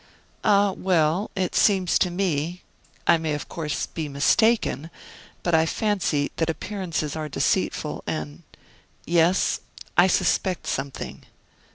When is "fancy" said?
5.67-6.31